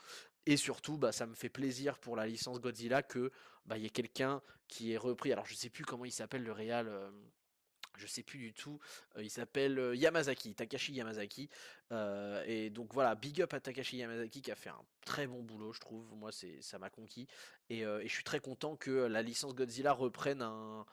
[0.46, 3.30] Et surtout, bah, ça me fait plaisir pour la licence Godzilla que
[3.66, 5.34] bah, y ait quelqu'un qui est repris.
[5.34, 6.88] Alors je sais plus comment il s'appelle le réal
[7.98, 8.80] je sais plus du tout.
[9.20, 11.50] il s'appelle Yamazaki, Takashi Yamazaki.
[12.46, 15.74] et donc voilà, big up à Takashi Yamazaki qui a fait un très bon boulot,
[15.74, 16.06] je trouve.
[16.16, 16.32] Moi,
[16.62, 17.28] ça m'a conquis.
[17.70, 20.86] Et, je suis très content que la licence Godzilla reprenne un,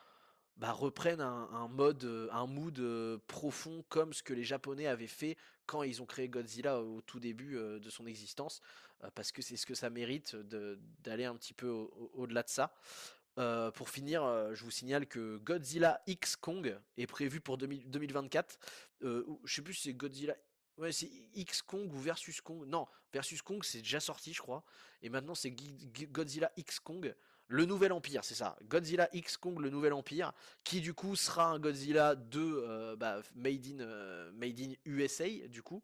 [0.56, 5.36] bah, un, mode, un mood profond comme ce que les Japonais avaient fait
[5.66, 8.60] quand ils ont créé Godzilla au tout début de son existence,
[9.14, 10.36] parce que c'est ce que ça mérite
[11.00, 11.68] d'aller un petit peu
[12.14, 12.74] au-delà de ça
[13.74, 14.22] pour finir,
[14.54, 18.58] je vous signale que Godzilla X Kong est prévu pour 2024.
[19.00, 20.34] je sais plus si c'est Godzilla.
[20.76, 22.64] Ouais, c'est X Kong ou Versus Kong.
[22.66, 24.64] Non, Versus Kong c'est déjà sorti, je crois.
[25.02, 25.54] Et maintenant c'est
[26.10, 27.14] Godzilla X Kong.
[27.46, 28.56] Le Nouvel Empire, c'est ça.
[28.64, 30.32] Godzilla X Kong, le Nouvel Empire,
[30.64, 35.82] qui du coup sera un Godzilla 2 bah, made, in, made in USA, du coup.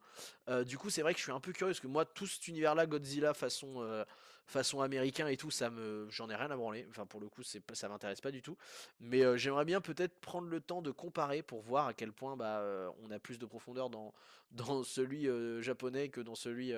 [0.65, 2.49] du coup, c'est vrai que je suis un peu curieux, parce que moi, tout cet
[2.49, 4.05] univers-là, Godzilla façon
[4.51, 6.87] façon américain et tout, ça me, j'en ai rien à branler.
[6.91, 8.57] Enfin, pour le coup, c'est, ça m'intéresse pas du tout.
[9.01, 12.37] Mais euh, j'aimerais bien peut-être prendre le temps de comparer pour voir à quel point
[12.37, 14.13] bah, euh, on a plus de profondeur dans,
[14.51, 16.73] dans celui euh, japonais que dans celui,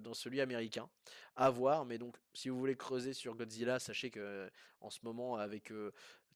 [0.00, 0.88] dans celui américain.
[1.36, 1.84] À voir.
[1.84, 5.72] Mais donc, si vous voulez creuser sur Godzilla, sachez que en ce moment, avec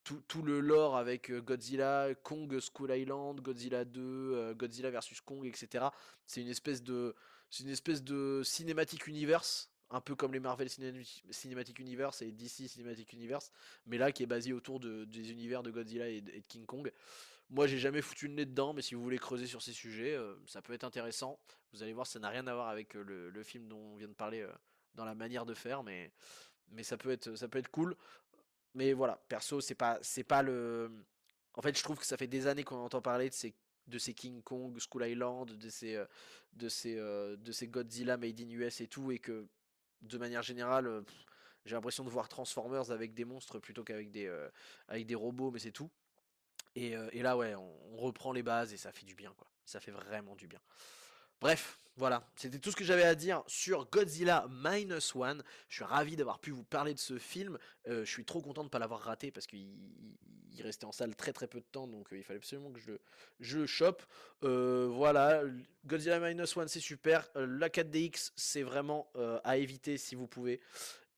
[0.05, 5.87] tout, tout, le lore avec Godzilla, Kong School Island, Godzilla 2, Godzilla versus Kong, etc.
[6.26, 7.14] C'est une espèce de,
[7.50, 10.68] c'est une espèce de cinématique universe un peu comme les Marvel
[11.31, 13.52] Cinematic Universe et DC Cinematic Universe,
[13.87, 16.90] mais là qui est basé autour de, des univers de Godzilla et de, King Kong.
[17.50, 20.14] Moi, j'ai jamais foutu le nez dedans, mais si vous voulez creuser sur ces sujets,
[20.14, 21.38] euh, ça peut être intéressant.
[21.72, 24.09] Vous allez voir, ça n'a rien à voir avec euh, le, film dont on vient
[24.09, 24.50] de parler euh,
[24.94, 26.10] dans la manière de faire, mais,
[26.83, 27.94] ça peut être, cool.
[28.75, 30.90] Mais voilà, perso, c'est pas, pas le.
[31.52, 34.40] En fait, je trouve que ça fait des années qu'on entend parler de ces King
[34.42, 36.02] Kong, School Island, de ces,
[36.54, 39.46] de ces, de ces Godzilla made in US et tout, et que
[40.03, 41.05] de manière générale,
[41.65, 44.31] J'ai l'impression de voir Transformers avec des monstres plutôt qu'avec des,
[45.05, 45.90] des robots, mais c'est tout.
[46.75, 49.46] Et, là, ouais, on, reprend les bases et ça fait du bien, quoi.
[49.65, 50.61] Ça fait vraiment du bien.
[51.40, 55.42] Bref, voilà, c'était tout ce que j'avais à dire sur Godzilla Minus One.
[55.68, 57.58] Je suis ravi d'avoir pu vous parler de ce film.
[57.86, 59.68] je suis trop content de ne pas l'avoir raté parce qu'il
[60.60, 63.66] restait en salle très très peu de temps, donc il fallait absolument que je, le
[63.66, 64.02] chope.
[64.40, 65.42] voilà,
[65.86, 67.28] Godzilla Minus One c'est super.
[67.34, 69.12] la 4DX c'est vraiment
[69.44, 70.60] à éviter si vous pouvez.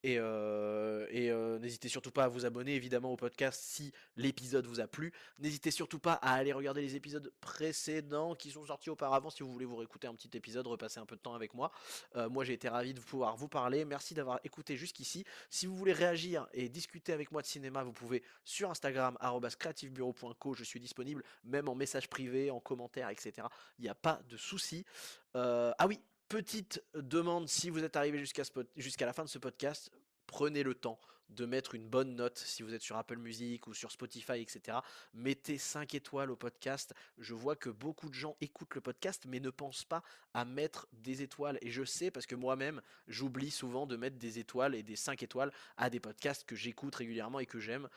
[0.05, 4.79] Et, euh, euh, n'hésitez surtout pas à vous abonner évidemment au podcast si l'épisode vous
[4.79, 5.15] a plu.
[5.39, 9.51] N'hésitez surtout pas à aller regarder les épisodes précédents qui sont sortis auparavant si vous
[9.51, 11.73] voulez vous réécouter un petit épisode, repasser un peu de temps avec moi.
[12.17, 13.87] Euh, moi j'ai été ravi de pouvoir vous parler.
[13.87, 15.25] Merci d'avoir écouté jusqu'ici.
[15.49, 19.17] Si vous voulez réagir et discuter avec moi de cinéma, vous pouvez sur Instagram
[19.59, 20.53] creativebureau.co.
[20.53, 23.47] Je suis disponible même en message privé, en commentaire, etc.
[23.79, 24.85] Il n'y a pas de souci.
[25.33, 25.99] ah oui,
[26.29, 28.19] Petite demande, si vous êtes arrivé
[28.77, 29.91] jusqu'à la fin de ce podcast,
[30.27, 30.99] prenez le temps
[31.31, 34.79] de mettre une bonne note si vous êtes sur Apple Music ou sur Spotify, etc.
[35.13, 36.95] Mettez 5 étoiles au podcast.
[37.19, 40.03] Je vois que beaucoup de gens écoutent le podcast mais ne pensent pas
[40.33, 41.59] à mettre des étoiles.
[41.61, 45.23] Et je sais parce que moi-même, j'oublie souvent de mettre des étoiles et des 5
[45.23, 47.89] étoiles à des podcasts que j'écoute régulièrement et que j'aime.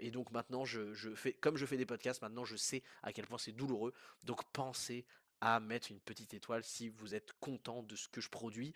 [0.00, 3.12] Et donc maintenant, je, je, fais, comme je fais des podcasts, maintenant je sais à
[3.12, 3.94] quel point c'est douloureux.
[4.24, 5.06] Donc pensez
[5.44, 8.72] à mettre une petite étoile si vous êtes content de ce que je produis.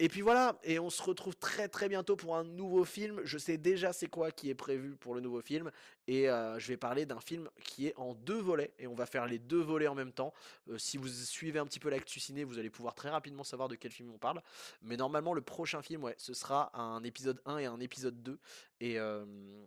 [0.00, 3.20] Et puis voilà, et on se retrouve très très bientôt pour un nouveau film.
[3.24, 5.72] Je sais déjà c'est quoi qui est prévu pour le nouveau film.
[6.06, 8.72] Et euh, je vais parler d'un film qui est en deux volets.
[8.78, 10.32] Et on va faire les deux volets en même temps.
[10.70, 13.68] Euh, si vous suivez un petit peu l'actu ciné, vous allez pouvoir très rapidement savoir
[13.68, 14.40] de quel film on parle.
[14.82, 18.38] Mais normalement, le prochain film, ouais, ce sera un épisode 1 et un épisode 2.
[18.80, 19.24] Et, euh,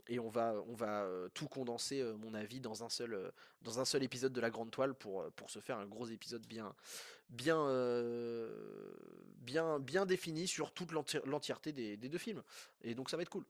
[0.07, 4.01] et on va, on va tout condenser, mon avis, dans un, seul, dans un seul
[4.01, 6.73] épisode de la Grande Toile pour, pour se faire un gros épisode bien,
[7.32, 8.49] bien, euh,
[9.38, 12.43] bien, bien défini sur toute l'entièreté des, des deux films.
[12.84, 13.45] Et donc ça va être cool.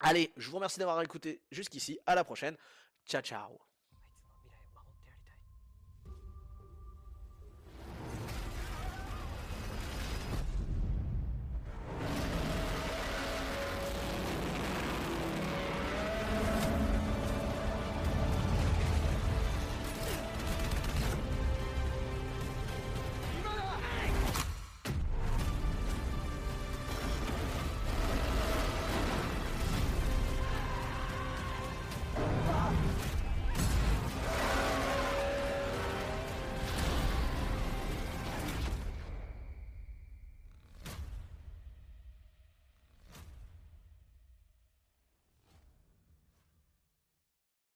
[0.00, 1.98] Allez, je vous remercie d'avoir écouté jusqu'ici.
[2.06, 2.56] À la prochaine.
[3.06, 3.58] Ciao, ciao.